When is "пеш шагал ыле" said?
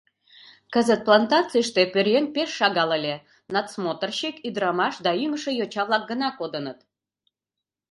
2.35-3.15